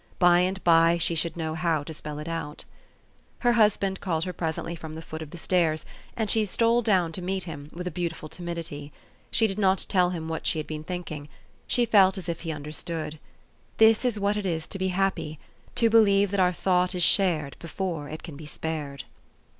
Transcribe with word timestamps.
By 0.17 0.39
and 0.39 0.63
by 0.63 0.97
she 0.97 1.13
should 1.13 1.37
know 1.37 1.53
how 1.53 1.83
to 1.83 1.93
spell 1.93 2.17
it 2.17 2.27
out. 2.27 2.65
Her 3.41 3.53
husband 3.53 4.01
called 4.01 4.23
her 4.23 4.33
presently 4.33 4.75
from 4.75 4.95
the 4.95 5.01
foot 5.03 5.21
of 5.21 5.29
the 5.29 5.37
stairs, 5.37 5.85
and 6.17 6.27
she 6.31 6.43
stole 6.43 6.81
down 6.81 7.11
to 7.11 7.21
him 7.21 7.69
with 7.71 7.85
a 7.85 7.91
beautiful 7.91 8.27
timidity. 8.27 8.91
She 9.29 9.45
did 9.45 9.59
not 9.59 9.85
tell 9.87 10.09
him 10.09 10.27
what 10.27 10.47
she 10.47 10.57
had 10.57 10.65
been 10.65 10.83
thinking: 10.83 11.29
she 11.67 11.85
felt 11.85 12.17
as 12.17 12.27
if 12.27 12.39
he 12.39 12.51
understood. 12.51 13.19
This 13.77 14.03
is 14.03 14.19
what 14.19 14.37
it 14.37 14.45
is 14.47 14.65
to 14.69 14.79
be 14.79 14.87
happy, 14.87 15.37
to 15.75 15.87
believe 15.87 16.31
that 16.31 16.39
our 16.39 16.51
thought 16.51 16.95
is 16.95 17.03
shared 17.03 17.55
before 17.59 18.09
it 18.09 18.23
can 18.23 18.35
be 18.35 18.47
spared. 18.47 19.03